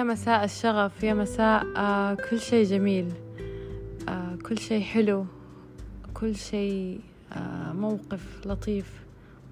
[0.00, 3.12] يا مساء الشغف يا مساء آه كل شيء جميل.
[4.08, 5.26] آه كل شيء حلو
[6.14, 7.00] كل شيء
[7.32, 8.92] آه موقف لطيف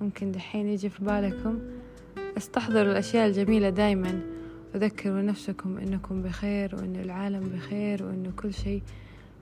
[0.00, 1.58] ممكن دحين يجي في بالكم.
[2.36, 4.20] استحضروا الأشياء الجميلة دايما.
[4.74, 8.82] وذكروا نفسكم إنكم بخير وإن العالم بخير وإنه كل شيء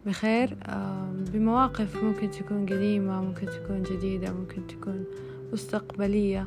[0.06, 0.56] بخير.
[0.66, 5.04] آه بمواقف ممكن تكون قديمة ممكن تكون جديدة ممكن تكون
[5.52, 6.46] مستقبلية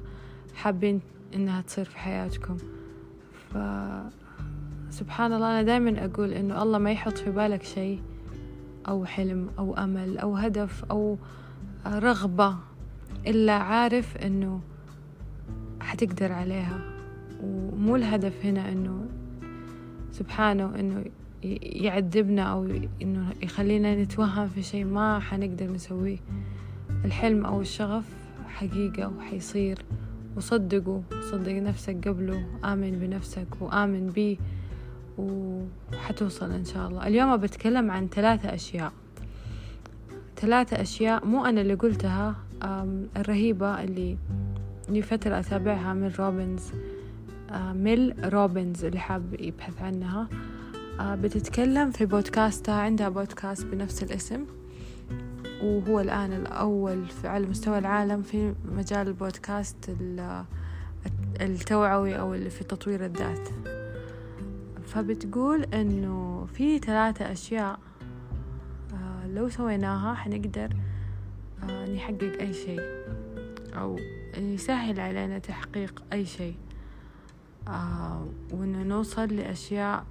[0.56, 1.02] حابين
[1.36, 2.58] إنها تصير في حياتكم.
[3.54, 3.58] ف
[4.90, 8.00] سبحان الله أنا دايما أقول إنه الله ما يحط في بالك شيء
[8.88, 11.18] أو حلم أو أمل أو هدف أو
[11.88, 12.56] رغبة
[13.28, 14.62] إلا عارف إنه
[15.82, 16.80] حتقدر عليها.
[17.44, 19.06] ومو الهدف هنا إنه
[20.12, 21.06] سبحانه إنه
[21.62, 22.68] يعذبنا أو
[23.02, 26.18] إنه يخلينا نتوهم في شيء ما حنقدر نسويه.
[27.06, 28.06] الحلم أو الشغف
[28.48, 29.80] حقيقة وحيصير.
[30.38, 34.38] وصدقوا صدق نفسك قبله آمن بنفسك وآمن بيه.
[35.20, 37.08] وحتوصل إن شاء الله.
[37.08, 38.92] اليوم بتكلم عن ثلاثة أشياء.
[40.38, 42.36] ثلاثة أشياء مو أنا اللي قلتها
[43.18, 44.18] الرهيبة اللي
[44.90, 46.72] لي فترة أتابعها ميل روبنز
[47.54, 50.28] ميل روبنز اللي حاب يبحث عنها.
[51.02, 54.46] بتتكلم في بودكاستها عندها بودكاست بنفس الاسم
[55.64, 59.96] وهو الآن الأول على مستوى العالم في مجال البودكاست
[61.42, 63.50] التوعوي أو اللي في تطوير الذات.
[64.90, 67.80] فبتقول إنه في ثلاثة أشياء
[69.26, 70.76] لو سويناها حنقدر
[71.68, 72.82] نحقق أي شيء.
[73.74, 74.00] أو
[74.38, 76.56] يسهل علينا تحقيق أي شيء.
[78.52, 80.06] وإنه نوصل لأشياء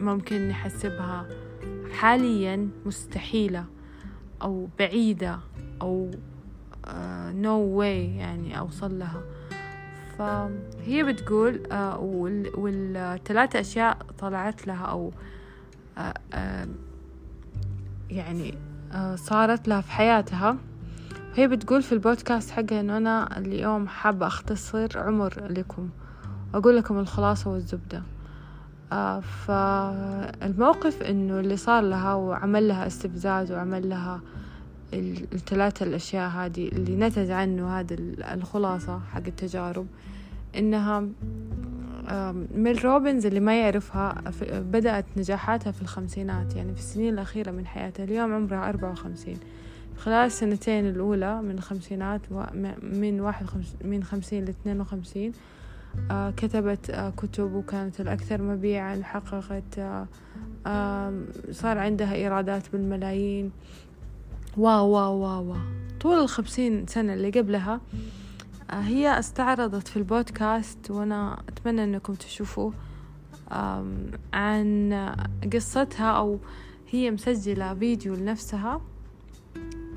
[0.00, 1.28] ممكن نحسبها
[1.92, 3.64] حاليا مستحيلة
[4.42, 5.38] أو بعيدة
[5.82, 6.10] أو
[7.34, 9.22] no uh, way يعني أوصل لها.
[10.18, 11.74] فهي بتقول uh,
[12.58, 15.12] والثلاثة أشياء طلعت لها أو
[15.96, 16.36] uh, uh,
[18.10, 18.54] يعني
[19.14, 20.56] صارت لها في حياتها.
[21.34, 25.88] هي بتقول في البودكاست حقها إنه أنا اليوم حابة أختصر عمر لكم
[26.54, 28.02] وأقول لكم الخلاصة والزبدة.
[29.20, 34.20] فالموقف إنه اللي صار لها وعمل لها استفزاز وعمل لها
[34.94, 37.96] الثلاثة الأشياء هذه اللي نتج عنه هذا
[38.34, 39.86] الخلاصة حق التجارب
[40.56, 41.08] إنها
[42.54, 48.04] ميل روبنز اللي ما يعرفها بدأت نجاحاتها في الخمسينات يعني في السنين الأخيرة من حياتها
[48.04, 49.38] اليوم عمرها أربعة وخمسين.
[49.96, 52.20] خلال السنتين الأولى من الخمسينات
[52.82, 53.46] من واحد
[53.84, 55.32] من خمسين لاثنين وخمسين
[56.10, 59.78] آه كتبت آه كتب وكانت الأكثر مبيعا حققت
[60.66, 61.12] آه
[61.50, 63.50] صار عندها إيرادات بالملايين.
[64.56, 65.56] wow wow wow.
[66.00, 67.80] طول الخمسين سنة اللي قبلها
[68.70, 72.72] هي استعرضت في البودكاست وأنا أتمنى أنكم تشوفوا
[74.32, 74.92] عن
[75.52, 76.38] قصتها أو
[76.90, 78.80] هي مسجلة فيديو لنفسها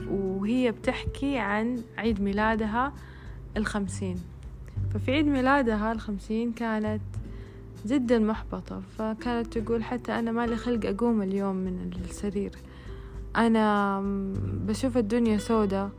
[0.10, 2.94] وهي بتحكي عن عيد ميلادها
[3.58, 4.16] الخمسين
[4.94, 7.02] ففي عيد ميلادها الخمسين كانت
[7.86, 12.52] جدا محبطة فكانت تقول حتى أنا مالي خلق أقوم اليوم من السرير
[13.38, 14.02] أنا
[14.68, 15.90] بشوف الدنيا سودة.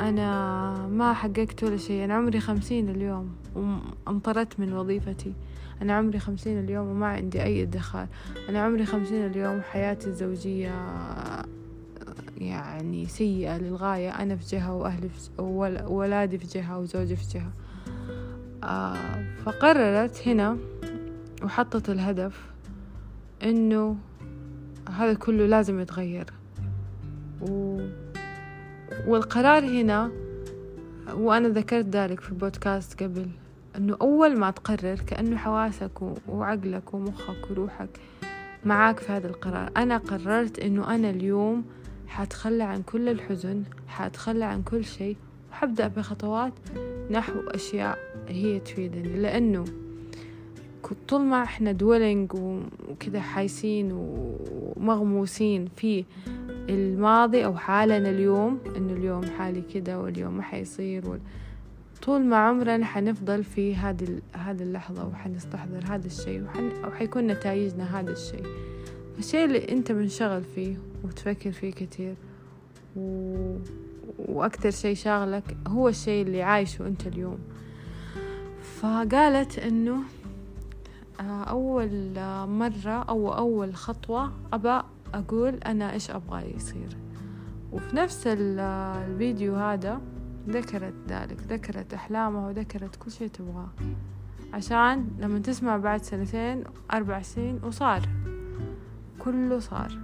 [0.00, 2.04] أنا ما حققت ولا شيء.
[2.04, 5.32] أنا عمري خمسين اليوم وانطردت من وظيفتي.
[5.82, 8.06] أنا عمري خمسين اليوم وما عندي أي ادخار.
[8.48, 10.72] أنا عمري خمسين اليوم حياتي الزوجية
[12.38, 14.10] يعني سيئة للغاية.
[14.10, 15.42] أنا في جهة وأهلي في
[15.88, 17.52] وولادي في جهة وزوجي في جهة.
[18.64, 20.58] آه فقررت هنا
[21.42, 22.46] وحطت الهدف
[23.42, 23.96] إنه
[24.90, 26.26] هذا كله لازم يتغير.
[27.42, 27.80] و...
[29.06, 30.10] والقرار هنا
[31.14, 33.26] وأنا ذكرت ذلك في البودكاست قبل
[33.76, 37.88] أنه أول ما تقرر كأنه حواسك وعقلك ومخك وروحك
[38.64, 39.70] معاك في هذا القرار.
[39.76, 41.64] أنا قررت أنه أنا اليوم
[42.06, 45.16] حتخلى عن كل الحزن حتخلى عن كل شيء
[45.50, 46.52] وحبدأ بخطوات
[47.10, 47.98] نحو أشياء
[48.28, 49.20] هي تفيدني.
[49.20, 49.64] لأنه
[51.08, 52.32] طول ما إحنا دولينج
[52.88, 56.04] وكذا حايسين ومغموسين في
[56.68, 61.20] الماضي أو حالنا اليوم إنه اليوم حالي كده واليوم ما حيصير وال...
[62.02, 66.70] طول ما عمرنا حنفضل في هذه هذه اللحظة وحنستحضر هذا الشيء وحن...
[66.84, 68.46] أو حيكون نتائجنا هذا الشيء.
[69.18, 72.14] الشيء اللي أنت منشغل فيه وتفكر فيه كتير
[72.96, 73.36] و...
[74.18, 77.38] وأكتر شيء شاغلك هو الشيء اللي عايشه أنت اليوم.
[78.80, 79.96] فقالت إنه
[81.20, 82.12] أول
[82.48, 84.82] مرة أو أول خطوة أبى
[85.14, 86.96] أقول أنا إيش أبغى يصير.
[87.72, 90.00] وفي نفس الفيديو هذا
[90.48, 93.68] ذكرت ذلك ذكرت أحلامها وذكرت كل شيء تبغاه.
[94.52, 98.08] عشان لما تسمع بعد سنتين أربع سنين وصار.
[99.18, 99.98] كله صار.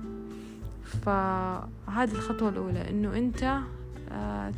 [0.85, 3.59] فهذه الخطوة الأولى إنه أنت
[4.11, 4.53] آه،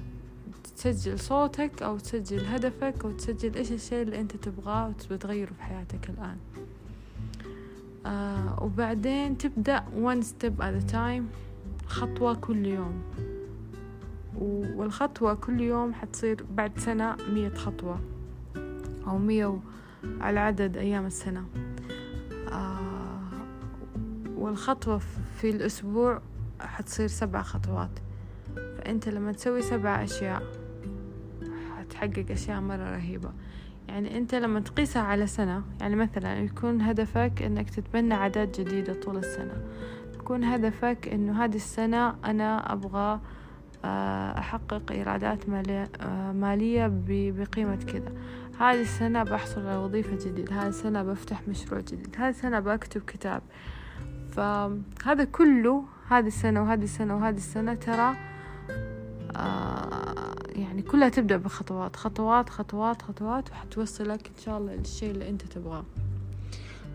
[0.76, 6.10] تسجل صوتك أو تسجل هدفك أو تسجل إيش الشيء اللي أنت تبغاه وتغيره في حياتك
[6.10, 6.36] الآن.
[8.06, 11.22] آه وبعدين تبدأ one step at a time
[11.86, 13.02] خطوة كل يوم.
[14.74, 18.00] والخطوة كل يوم حتصير بعد سنة مية خطوة
[19.06, 19.58] أو مية
[20.20, 21.44] على عدد أيام السنة.
[22.52, 23.20] آه
[24.36, 24.98] والخطوة
[25.40, 26.22] في الأسبوع
[26.60, 27.90] حتصير سبع خطوات.
[28.56, 30.42] فأنت لما تسوي سبع أشياء
[31.78, 33.32] حتحقق أشياء مرة رهيبة.
[33.88, 39.16] يعني أنت لما تقيسها على سنة يعني مثلا يكون هدفك أنك تتبنى عادات جديدة طول
[39.16, 39.62] السنة.
[40.14, 43.20] يكون هدفك أنه هذه السنة أنا أبغى
[43.84, 46.90] آه، أحقق إيرادات آه، مالية
[47.30, 48.12] بقيمة كذا.
[48.60, 53.42] هذه السنة بحصل على وظيفة جديدة هذه السنة بفتح مشروع جديد هذه السنة بكتب كتاب.
[54.32, 58.14] فهذا كله هذه السنة وهذه السنة وهذه السنة ترى
[59.36, 60.03] آه
[60.54, 65.84] يعني كلها تبدأ بخطوات خطوات خطوات خطوات وحتوصلك إن شاء الله للشيء اللي أنت تبغاه.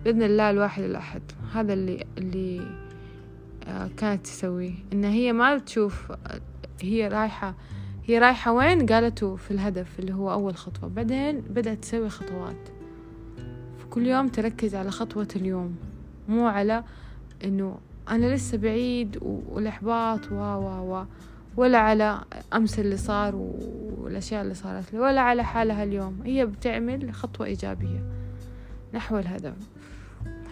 [0.06, 1.22] بإذن الله الواحد الأحد
[1.54, 2.62] هذا اللي اللي
[3.68, 4.74] آه كانت تسويه.
[4.94, 6.12] إن هي ما تشوف
[6.82, 7.56] هي رايحة
[8.06, 10.90] هي رايحة وين؟ قالته في الهدف اللي هو أول خطوة.
[10.90, 12.70] بعدين بدأت تسوي خطوات.
[13.90, 15.76] كل يوم تركز على خطوة اليوم
[16.28, 16.84] مو على
[17.44, 17.78] إنه
[18.10, 21.06] أنا لسه بعيد والإحباط و و و
[21.60, 22.22] ولا على
[22.54, 23.36] أمس اللي صار
[23.98, 26.22] والأشياء اللي صارت لي ولا على حالها اليوم.
[26.26, 28.04] هي بتعمل خطوة إيجابية
[28.94, 29.56] نحو الهدف.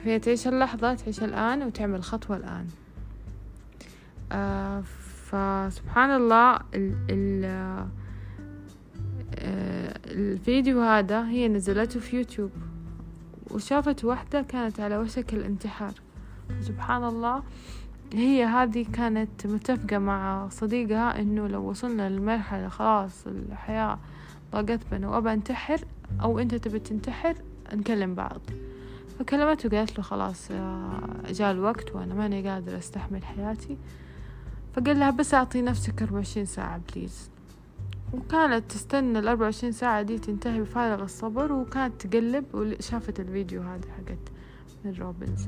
[0.03, 2.67] هي تعيش اللحظة تعيش الآن وتعمل خطوة الآن.
[4.31, 4.83] آه
[5.25, 7.87] فسبحان الله ال ال آه
[10.05, 12.51] الفيديو هذا هي نزلته في يوتيوب.
[13.51, 15.93] وشافت واحدة كانت على وشك الانتحار.
[16.61, 17.43] سبحان الله.
[18.13, 23.99] هي هذه كانت متفقة مع صديقها إنه لو وصلنا للمرحلة خلاص الحياة
[24.51, 25.79] ضاقت بنا وأبى أنتحر
[26.21, 27.35] أو أنت تبي تنتحر
[27.73, 28.41] نكلم بعض.
[29.19, 30.51] فكلمته وقالت له خلاص
[31.29, 33.77] جاء الوقت وأنا ماني قادرة أستحمل حياتي.
[34.75, 37.29] فقال لها بس أعطي نفسك أربعة وعشرين ساعة please
[38.13, 44.31] وكانت تستنى الأربعة وعشرين ساعة دي تنتهي بفارغ الصبر وكانت تقلب وشافت الفيديو هذا حقت
[44.85, 45.47] ميل روبنز.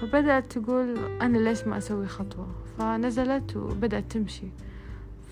[0.00, 2.46] فبدأت تقول أنا ليش ما أسوي خطوة؟
[2.78, 4.46] فنزلت وبدأت تمشي.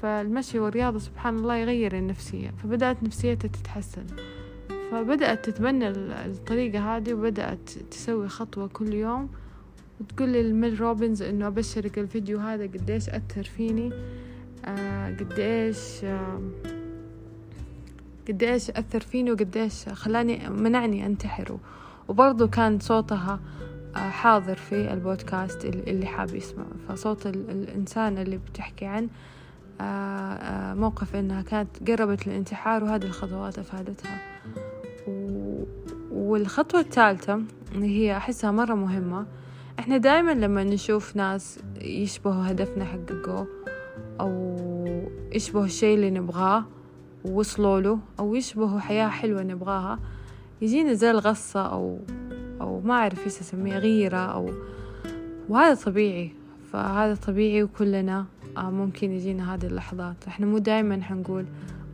[0.03, 2.51] فالمشي والرياضة سبحان الله يغير النفسية.
[2.51, 4.07] فبدأت نفسيتها تتحسن.
[4.91, 9.29] فبدأت تتبنى الطريقة هذه وبدأت تسوي خطوة كل يوم.
[10.01, 13.93] وتقول للميل روبنز إنه أبشرك الفيديو هذا قديش أثر فيني.
[14.65, 16.05] آه قديش
[18.29, 21.59] قديش أثر فيني وقديش خلاني منعني أنتحر.
[22.09, 23.41] وبرضه كان صوتها
[23.95, 26.65] حاضر في البودكاست اللي حاب يسمع.
[26.89, 29.09] فصوت الإنسان اللي بتحكي عن
[29.81, 34.19] آه، آه، موقف إنها كانت قربت للانتحار وهذه الخطوات أفادتها.
[36.13, 37.43] والخطوة الثالثة
[37.75, 39.27] اللي هي أحسها مرة مهمة
[39.79, 43.47] إحنا دائما لما نشوف ناس يشبهوا هدفنا حققوه
[44.21, 44.57] أو
[45.33, 46.65] يشبهوا الشيء اللي نبغاه
[47.25, 49.99] ووصلوا له أو يشبهوا حياة حلوة نبغاها
[50.63, 51.99] يجينا زي الغصة أو
[52.79, 54.51] أو ما أعرف إيش أسميه غيرة أو
[55.49, 56.33] وهذا طبيعي.
[56.73, 60.17] فهذا طبيعي وكلنا آه، ممكن يجينا هذه اللحظات.
[60.29, 61.45] إحنا مو دايما حنقول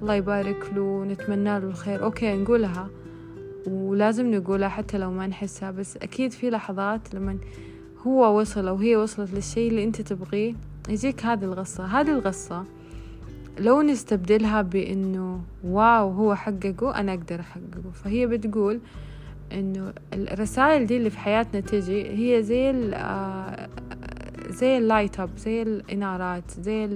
[0.03, 2.05] الله يبارك له ونتمنى له الخير.
[2.05, 2.88] okay نقولها
[3.67, 7.38] ولازم نقولها حتى لو ما نحسها بس أكيد في لحظات لما
[8.07, 10.55] هو وصل أو هي وصلت للشيء اللي أنت تبغيه
[10.88, 11.85] يجيك هذه الغصة.
[11.85, 12.64] هذه الغصة
[13.59, 17.91] لو نستبدلها بإنه wow هو حققه أنا أقدر أحققه.
[17.95, 18.81] فهي بتقول
[19.53, 23.69] إنه الرسائل دي اللي في حياتنا تجي هي زي ال آه،
[24.49, 26.89] زي ال light up زي الانارات زي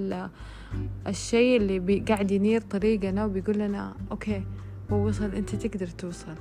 [1.07, 4.43] الشيء اللي قاعد ينير طريقنا وبيقول لنا okay
[4.91, 6.35] هو وصل أنت تقدر توصل.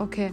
[0.00, 0.32] Okay.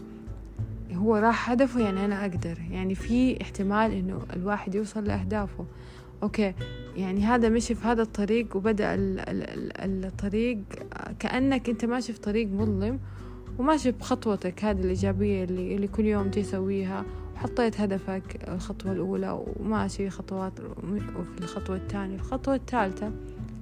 [0.93, 2.59] هو راح هدفه يعني أنا أقدر.
[2.71, 5.65] يعني في احتمال إنه الواحد يوصل لأهدافه.
[6.23, 6.53] Okay.
[6.95, 8.95] يعني هذا مشي في هذا الطريق وبدأ
[9.79, 10.59] الطريق
[11.19, 12.99] كأنك أنت ماشي في طريق مظلم
[13.59, 17.05] وماشي بخطوتك هذه الإيجابية اللي, اللي كل يوم تسويها.
[17.35, 20.53] وحطيت هدفك الخطوة الأولى وماشي خطوات
[21.19, 22.15] وفي الخطوة الثانية.
[22.15, 23.11] الخطوة الثالثة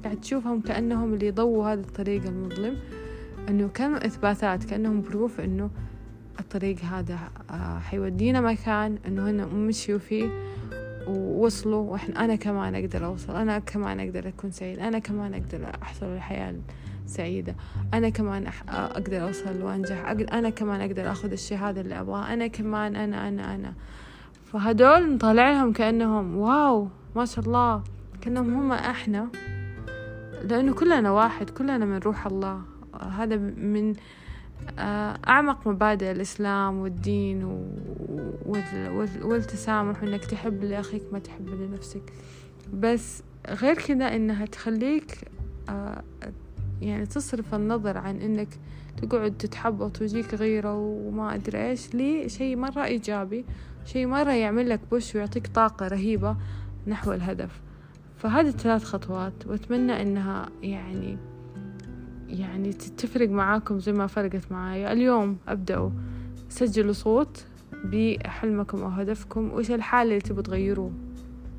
[0.04, 2.78] قاعد تشوفهم كأنهم اللي يضووا هذا الطريق المظلم.
[3.50, 5.70] إنه كم إثباتات كأنهم بروف إنه
[6.40, 10.30] الطريق هذا آه، حيودينا مكان إنه هن مشيوا فيه
[11.08, 11.92] ووصلوا.
[11.92, 16.56] وإحنا أنا كمان أقدر أوصل أنا كمان أقدر أكون سعيد أنا كمان أقدر أحصل الحياة
[17.06, 17.56] سعيدة.
[17.94, 20.06] أنا كمان أقدر أوصل وأنجح.
[20.34, 23.74] أنا كمان أقدر أخذ الشهادة اللي أبغاها أنا كمان أنا أنا أنا.
[24.46, 27.84] فهدول نطالع لهم كأنهم واو ما شاء الله.
[28.22, 29.28] كأنهم هم إحنا.
[30.44, 32.62] لأنه كلنا واحد كلنا من روح الله.
[33.12, 33.94] هذا من
[34.80, 37.44] آه، أعمق مبادئ الإسلام والدين
[39.22, 42.14] والتسامح وإنك تحب لأخيك ما تحب لنفسك.
[42.74, 45.18] بس غير كذا إنها تخليك
[45.70, 46.04] آه،
[46.82, 48.48] يعني تصرف النظر عن إنك
[49.02, 53.46] تقعد تتحبط ويجيك غيرة وما أدري إيش لي شيء مرة إيجابي
[53.86, 56.38] شيء مرة يعمل لك بوش ويعطيك طاقة رهيبة
[56.88, 57.62] نحو الهدف.
[58.18, 61.18] فهذه الثلاث خطوات وأتمنى إنها يعني
[62.28, 64.92] يعني تفرق معاكم زي ما فرقت معايا.
[64.92, 65.90] اليوم أبدأوا
[66.50, 67.46] سجلوا صوت
[67.84, 70.92] بحلمكم أو هدفكم وإيش الحالة اللي تبوا تغيروه؟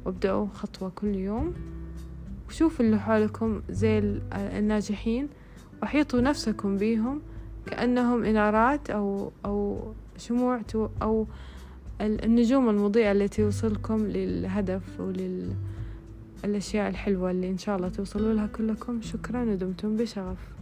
[0.04, 1.54] وأبدأوا خطوة كل يوم.
[2.48, 3.98] وشوفوا اللي حولكم زي
[4.32, 5.28] الناجحين
[5.82, 7.22] وحيطوا نفسكم بيهم
[7.66, 10.60] كأنهم إنارات أو أو شموع
[11.02, 11.26] أو
[12.00, 19.02] النجوم المضيئة التي توصلكم للهدف وللأشياء الحلوة اللي إن شاء الله توصلوا لها كلكم.
[19.02, 20.55] شكرا ودمتم بشغف.